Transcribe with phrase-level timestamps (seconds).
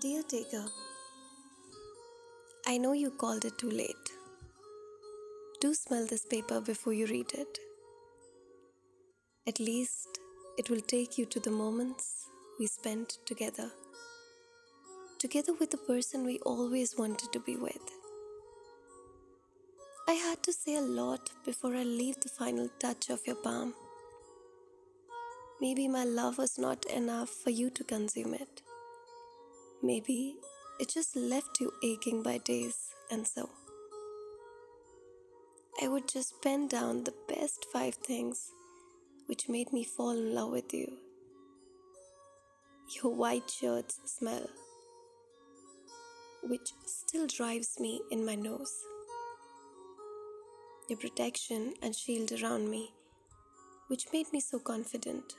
[0.00, 0.64] Caretaker.
[2.66, 4.08] I know you called it too late.
[5.60, 7.58] Do smell this paper before you read it.
[9.46, 10.08] At least
[10.56, 12.28] it will take you to the moments
[12.58, 13.70] we spent together.
[15.18, 17.86] Together with the person we always wanted to be with.
[20.08, 23.74] I had to say a lot before I leave the final touch of your palm.
[25.60, 28.62] Maybe my love was not enough for you to consume it.
[29.82, 30.36] Maybe
[30.78, 33.48] it just left you aching by days, and so.
[35.82, 38.50] I would just pen down the best five things
[39.26, 40.98] which made me fall in love with you.
[42.96, 44.50] Your white shirts smell,
[46.42, 48.74] which still drives me in my nose.
[50.88, 52.92] Your protection and shield around me,
[53.88, 55.36] which made me so confident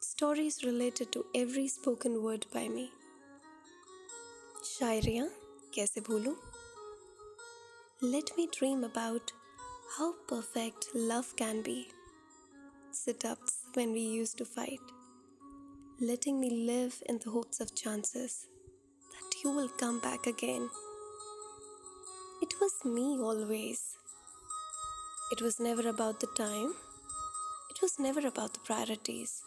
[0.00, 2.90] Stories related to every spoken word by me.
[4.64, 5.28] शायरियाँ
[5.74, 6.34] कैसे भूलूं?
[8.02, 9.32] Let me dream about
[9.96, 11.88] how perfect love can be.
[12.90, 14.80] Sit ups when we used to fight.
[16.00, 18.48] Letting me live in the hopes of chances
[19.14, 20.68] that you will come back again.
[22.42, 23.96] It was me always.
[25.32, 26.74] It was never about the time.
[27.70, 29.42] It was never about the priorities.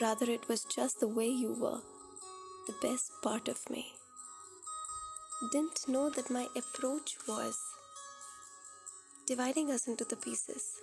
[0.00, 1.80] Rather, it was just the way you were,
[2.68, 3.94] the best part of me.
[5.50, 7.58] Didn't know that my approach was
[9.26, 10.80] dividing us into the pieces.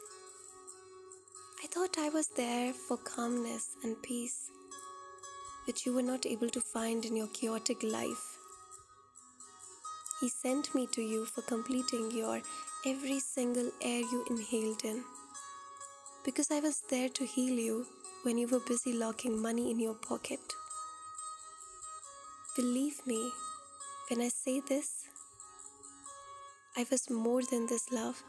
[1.63, 4.51] I thought I was there for calmness and peace,
[5.65, 8.37] which you were not able to find in your chaotic life.
[10.19, 12.41] He sent me to you for completing your
[12.85, 15.03] every single air you inhaled in.
[16.23, 17.85] Because I was there to heal you
[18.25, 20.39] when you were busy locking money in your pocket.
[22.55, 23.31] Believe me
[24.09, 25.03] when I say this,
[26.75, 28.23] I was more than this love.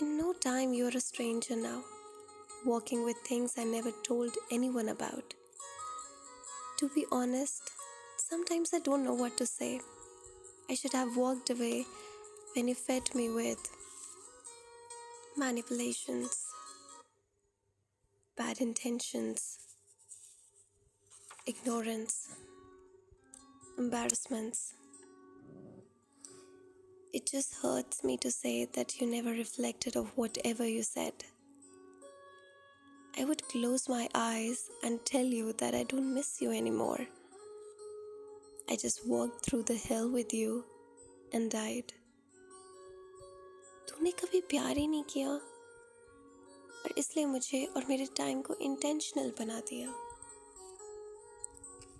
[0.00, 1.82] In no time, you're a stranger now,
[2.64, 5.34] walking with things I never told anyone about.
[6.78, 7.72] To be honest,
[8.16, 9.80] sometimes I don't know what to say.
[10.70, 11.84] I should have walked away
[12.54, 13.58] when you fed me with
[15.36, 16.47] manipulations,
[18.47, 19.59] bad intentions,
[21.45, 22.29] ignorance
[23.77, 24.73] embarrassments.
[27.13, 31.13] It just hurts me to say that you never reflected of whatever you said.
[33.17, 37.05] I would close my eyes and tell you that I don't miss you anymore.
[38.69, 40.65] I just walked through the hell with you
[41.31, 41.93] and died.
[43.87, 45.46] तूने कभी प्यार ही नहीं किया और
[46.98, 49.90] इसलिए मुझे और मेरे टाइम को इंटेंशनल बना दिया।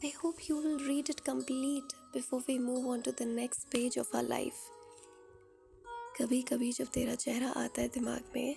[0.05, 3.99] I hope you will read it complete before we move on to the next page
[3.99, 4.55] of our life
[6.21, 8.57] कभी कभी जब तेरा चेहरा आता है दिमाग में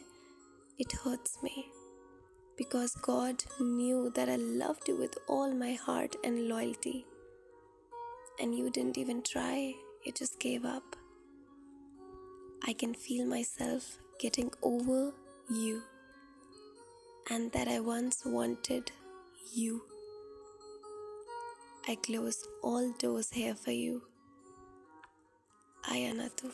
[0.79, 1.63] it hurts me
[2.57, 6.97] because God knew that I love you with all my heart and loyalty
[8.41, 9.73] and you didn't even try
[10.07, 10.91] it just gave up
[12.67, 13.83] I can feel myself
[14.21, 15.13] getting over
[15.57, 15.79] you
[17.31, 18.91] and that I once wanted
[19.53, 19.81] you.
[21.87, 24.01] I close all doors here for you.
[25.89, 26.51] Ayanatu.